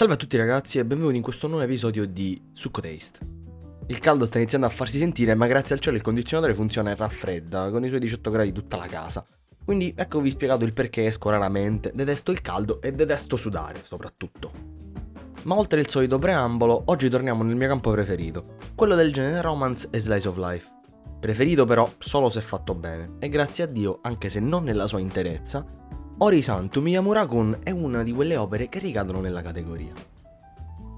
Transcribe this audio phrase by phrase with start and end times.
[0.00, 3.18] Salve a tutti ragazzi e benvenuti in questo nuovo episodio di Succo Taste.
[3.88, 6.94] Il caldo sta iniziando a farsi sentire ma grazie al cielo il condizionatore funziona e
[6.94, 9.22] raffredda con i suoi 18 gradi tutta la casa.
[9.62, 14.52] Quindi eccovi spiegato il perché esco raramente, detesto il caldo e detesto sudare soprattutto.
[15.42, 19.88] Ma oltre il solito preambolo, oggi torniamo nel mio campo preferito, quello del genere romance
[19.90, 20.66] e slice of life.
[21.20, 25.00] Preferito però solo se fatto bene, e grazie a Dio, anche se non nella sua
[25.00, 25.79] interezza,
[26.22, 29.94] Orisanto Miyamura-kun è una di quelle opere che ricadono nella categoria.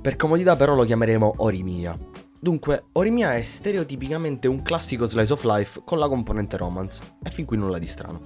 [0.00, 1.96] Per comodità però lo chiameremo Orimiya.
[2.40, 7.44] Dunque, Orimiya è stereotipicamente un classico slice of life con la componente romance, e fin
[7.44, 8.20] qui nulla di strano.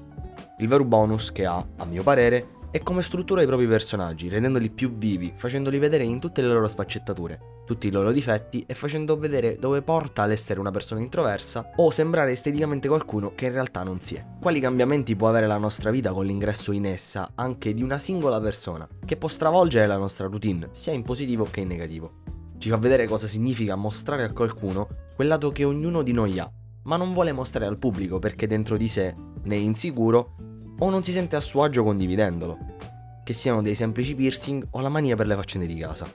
[0.61, 4.69] Il vero bonus che ha, a mio parere, è come struttura i propri personaggi, rendendoli
[4.69, 9.17] più vivi, facendoli vedere in tutte le loro sfaccettature, tutti i loro difetti e facendo
[9.17, 14.01] vedere dove porta l'essere una persona introversa o sembrare esteticamente qualcuno che in realtà non
[14.01, 14.25] si è.
[14.39, 18.39] Quali cambiamenti può avere la nostra vita con l'ingresso in essa anche di una singola
[18.39, 22.23] persona, che può stravolgere la nostra routine, sia in positivo che in negativo.
[22.59, 26.51] Ci fa vedere cosa significa mostrare a qualcuno quel lato che ognuno di noi ha,
[26.83, 30.35] ma non vuole mostrare al pubblico perché dentro di sé ne è insicuro
[30.79, 32.59] o non si sente a suo agio condividendolo,
[33.25, 36.07] che siano dei semplici piercing o la mania per le faccende di casa.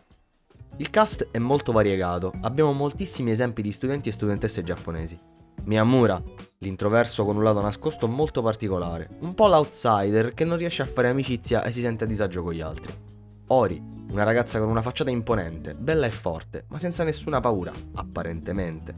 [0.78, 5.20] Il cast è molto variegato, abbiamo moltissimi esempi di studenti e studentesse giapponesi.
[5.66, 6.22] Miyamura,
[6.58, 11.10] l'introverso con un lato nascosto molto particolare, un po' l'outsider che non riesce a fare
[11.10, 12.92] amicizia e si sente a disagio con gli altri.
[13.48, 18.96] Ori, una ragazza con una facciata imponente, bella e forte, ma senza nessuna paura, apparentemente.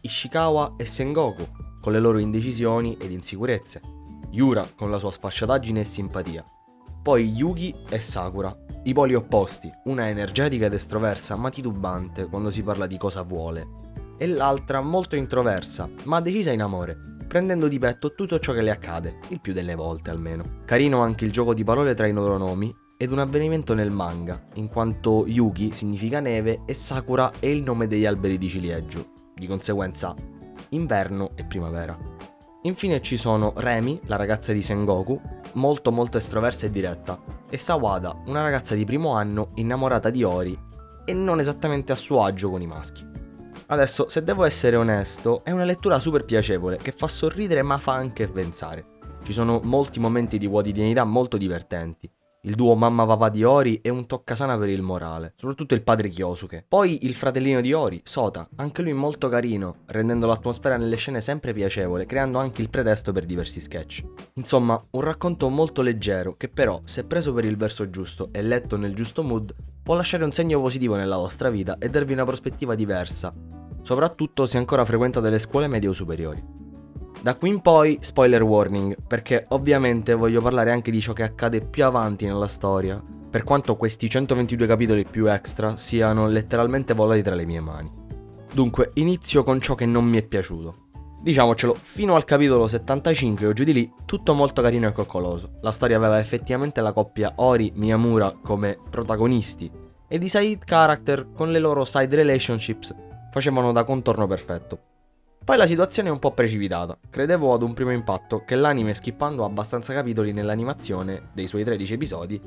[0.00, 1.46] Ishikawa e Sengoku,
[1.80, 3.93] con le loro indecisioni ed insicurezze.
[4.34, 6.44] Yura con la sua sfacciataggine e simpatia.
[7.00, 12.64] Poi Yugi e Sakura, i poli opposti, una energetica ed estroversa ma titubante quando si
[12.64, 13.64] parla di cosa vuole,
[14.18, 16.96] e l'altra molto introversa ma decisa in amore,
[17.28, 20.62] prendendo di petto tutto ciò che le accade, il più delle volte almeno.
[20.64, 24.48] Carino anche il gioco di parole tra i loro nomi ed un avvenimento nel manga,
[24.54, 29.46] in quanto Yugi significa neve e Sakura è il nome degli alberi di ciliegio, di
[29.46, 30.12] conseguenza
[30.70, 32.13] inverno e primavera.
[32.66, 35.20] Infine ci sono Remi, la ragazza di Sengoku,
[35.54, 40.58] molto molto estroversa e diretta, e Sawada, una ragazza di primo anno innamorata di Ori
[41.04, 43.06] e non esattamente a suo agio con i maschi.
[43.66, 47.92] Adesso, se devo essere onesto, è una lettura super piacevole che fa sorridere ma fa
[47.92, 48.92] anche pensare.
[49.22, 52.10] Ci sono molti momenti di quotidianità molto divertenti,
[52.44, 56.64] il duo mamma-papà di Ori è un toccasana per il morale, soprattutto il padre Kyosuke.
[56.66, 61.54] Poi il fratellino di Ori, Sota, anche lui molto carino, rendendo l'atmosfera nelle scene sempre
[61.54, 64.04] piacevole, creando anche il pretesto per diversi sketch.
[64.34, 68.76] Insomma, un racconto molto leggero che però, se preso per il verso giusto e letto
[68.76, 72.74] nel giusto mood, può lasciare un segno positivo nella vostra vita e darvi una prospettiva
[72.74, 73.32] diversa,
[73.80, 76.63] soprattutto se ancora frequentate le scuole medie o superiori.
[77.24, 81.62] Da qui in poi spoiler warning, perché ovviamente voglio parlare anche di ciò che accade
[81.62, 87.34] più avanti nella storia, per quanto questi 122 capitoli più extra siano letteralmente volati tra
[87.34, 87.90] le mie mani.
[88.52, 90.88] Dunque, inizio con ciò che non mi è piaciuto.
[91.22, 95.52] Diciamocelo, fino al capitolo 75 o giù di lì, tutto molto carino e coccoloso.
[95.62, 99.72] La storia aveva effettivamente la coppia Ori-Miyamura come protagonisti,
[100.08, 102.94] ed i side character con le loro side relationships
[103.30, 104.92] facevano da contorno perfetto.
[105.44, 106.96] Poi la situazione è un po' precipitata.
[107.10, 112.40] Credevo ad un primo impatto che l'anime, skippando abbastanza capitoli nell'animazione dei suoi 13 episodi,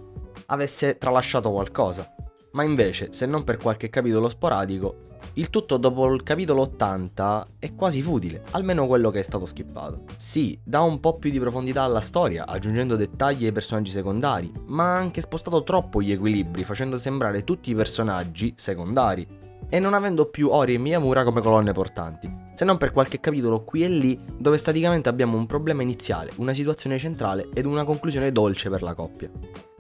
[0.47, 2.11] avesse tralasciato qualcosa.
[2.53, 7.75] Ma invece, se non per qualche capitolo sporadico, il tutto dopo il capitolo 80 è
[7.75, 10.05] quasi futile, almeno quello che è stato skippato.
[10.15, 14.95] Sì, dà un po' più di profondità alla storia, aggiungendo dettagli ai personaggi secondari, ma
[14.95, 19.36] ha anche spostato troppo gli equilibri, facendo sembrare tutti i personaggi secondari
[19.69, 23.63] e non avendo più Ori e Miyamura come colonne portanti, se non per qualche capitolo
[23.63, 28.31] qui e lì dove staticamente abbiamo un problema iniziale, una situazione centrale ed una conclusione
[28.31, 29.29] dolce per la coppia.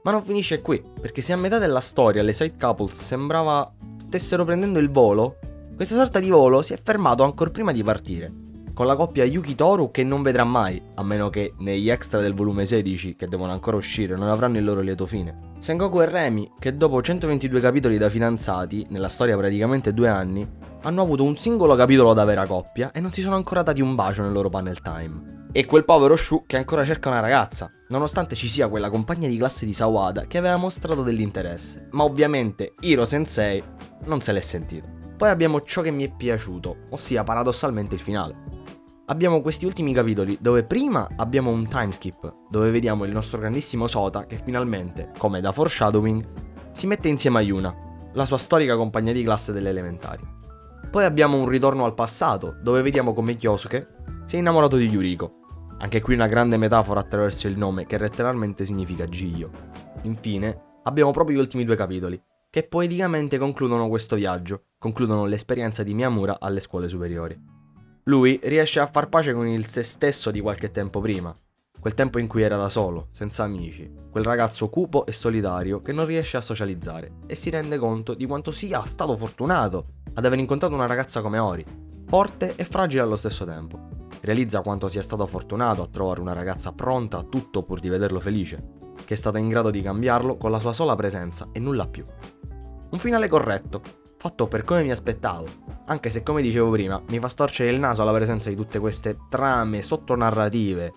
[0.03, 4.45] Ma non finisce qui, perché se a metà della storia le side couples sembrava stessero
[4.45, 5.37] prendendo il volo,
[5.75, 8.45] questa sorta di volo si è fermato ancora prima di partire
[8.77, 12.35] con la coppia Yuki Toru che non vedrà mai, a meno che negli extra del
[12.35, 15.55] volume 16, che devono ancora uscire, non avranno il loro lieto fine.
[15.57, 20.47] Sengoku e Remy, che dopo 122 capitoli da fidanzati, nella storia praticamente due anni,
[20.83, 23.95] hanno avuto un singolo capitolo da vera coppia e non si sono ancora dati un
[23.95, 25.47] bacio nel loro panel time.
[25.53, 29.37] E quel povero Shu che ancora cerca una ragazza, nonostante ci sia quella compagna di
[29.37, 31.87] classe di Sawada che aveva mostrato dell'interesse.
[31.93, 33.59] Ma ovviamente Hiro Sensei
[34.05, 34.85] non se l'è sentito.
[35.17, 38.56] Poi abbiamo ciò che mi è piaciuto, ossia paradossalmente il finale
[39.09, 44.25] abbiamo questi ultimi capitoli dove prima abbiamo un timeskip dove vediamo il nostro grandissimo Sota
[44.25, 46.25] che finalmente, come da foreshadowing,
[46.71, 47.75] si mette insieme a Yuna,
[48.13, 50.23] la sua storica compagna di classe delle elementari.
[50.89, 53.95] Poi abbiamo un ritorno al passato dove vediamo come Kyosuke
[54.25, 55.33] si è innamorato di Yuriko.
[55.79, 59.51] Anche qui una grande metafora attraverso il nome che letteralmente significa Giglio.
[60.03, 65.93] Infine, abbiamo proprio gli ultimi due capitoli, che poeticamente concludono questo viaggio, concludono l'esperienza di
[65.93, 67.56] Miyamura alle scuole superiori.
[68.07, 71.35] Lui riesce a far pace con il se stesso di qualche tempo prima,
[71.77, 75.91] quel tempo in cui era da solo, senza amici, quel ragazzo cupo e solitario che
[75.91, 80.39] non riesce a socializzare e si rende conto di quanto sia stato fortunato ad aver
[80.39, 81.65] incontrato una ragazza come Ori,
[82.07, 84.07] forte e fragile allo stesso tempo.
[84.21, 88.21] Realizza quanto sia stato fortunato a trovare una ragazza pronta a tutto pur di vederlo
[88.21, 88.63] felice,
[89.03, 92.05] che è stata in grado di cambiarlo con la sua sola presenza e nulla più.
[92.89, 93.81] Un finale corretto,
[94.15, 98.01] fatto per come mi aspettavo, anche se come dicevo prima mi fa storcere il naso
[98.01, 100.93] alla presenza di tutte queste trame sottonarrative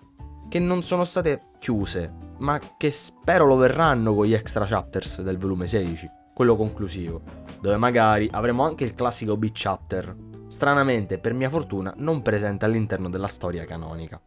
[0.49, 5.37] che non sono state chiuse, ma che spero lo verranno con gli extra chapters del
[5.37, 7.21] volume 16, quello conclusivo,
[7.61, 10.13] dove magari avremo anche il classico big chapter,
[10.47, 14.21] stranamente per mia fortuna non presente all'interno della storia canonica.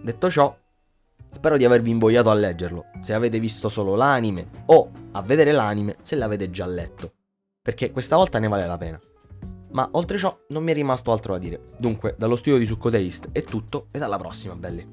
[0.00, 0.56] Detto ciò,
[1.28, 5.96] spero di avervi invogliato a leggerlo, se avete visto solo l'anime, o a vedere l'anime
[6.02, 7.14] se l'avete già letto,
[7.60, 9.00] perché questa volta ne vale la pena.
[9.72, 11.70] Ma oltre ciò non mi è rimasto altro da dire.
[11.78, 14.86] Dunque, dallo studio di Succo Taste è tutto e alla prossima, belli.